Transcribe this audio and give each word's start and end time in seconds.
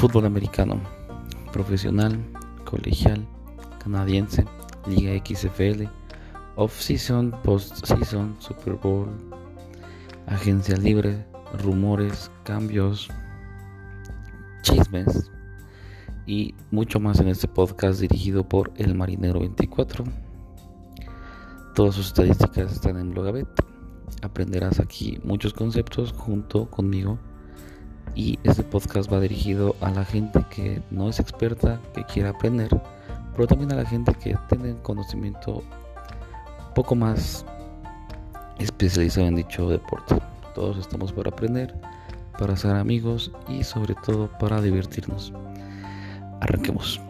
fútbol 0.00 0.24
americano, 0.24 0.80
profesional, 1.52 2.18
colegial, 2.64 3.22
canadiense, 3.84 4.46
Liga 4.86 5.12
XFL, 5.22 5.84
off-season, 6.56 7.32
post-season, 7.42 8.34
Super 8.38 8.76
Bowl, 8.76 9.10
agencia 10.26 10.74
libre, 10.78 11.22
rumores, 11.62 12.30
cambios, 12.44 13.10
chismes 14.62 15.30
y 16.26 16.54
mucho 16.70 16.98
más 16.98 17.20
en 17.20 17.28
este 17.28 17.46
podcast 17.46 18.00
dirigido 18.00 18.48
por 18.48 18.72
El 18.76 18.94
Marinero 18.94 19.40
24. 19.40 20.04
Todas 21.74 21.94
sus 21.94 22.06
estadísticas 22.06 22.72
están 22.72 22.96
en 22.96 23.10
Blogabet. 23.10 23.48
Aprenderás 24.22 24.80
aquí 24.80 25.20
muchos 25.24 25.52
conceptos 25.52 26.14
junto 26.16 26.70
conmigo 26.70 27.18
y 28.14 28.38
este 28.44 28.62
podcast 28.62 29.12
va 29.12 29.20
dirigido 29.20 29.76
a 29.80 29.90
la 29.90 30.04
gente 30.04 30.44
que 30.50 30.82
no 30.90 31.08
es 31.08 31.20
experta, 31.20 31.80
que 31.94 32.04
quiere 32.04 32.28
aprender, 32.28 32.68
pero 33.34 33.46
también 33.46 33.72
a 33.72 33.76
la 33.76 33.84
gente 33.84 34.12
que 34.14 34.36
tiene 34.48 34.76
conocimiento 34.82 35.62
poco 36.74 36.94
más 36.94 37.44
especializado 38.58 39.28
en 39.28 39.36
dicho 39.36 39.68
deporte. 39.68 40.16
Todos 40.54 40.78
estamos 40.78 41.12
para 41.12 41.30
aprender, 41.30 41.74
para 42.38 42.56
ser 42.56 42.76
amigos 42.76 43.30
y 43.48 43.64
sobre 43.64 43.94
todo 43.94 44.28
para 44.38 44.60
divertirnos. 44.60 45.32
Arranquemos. 46.40 47.00